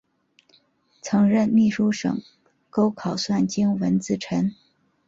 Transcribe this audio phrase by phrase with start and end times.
[1.03, 2.23] 曾任秘书省
[2.71, 4.55] 钩考算经文字臣。